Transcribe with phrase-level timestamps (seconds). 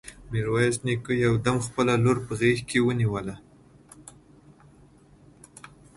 [0.31, 3.35] ميرويس نيکه يو دم خپله لور په غېږ کې ونيوله.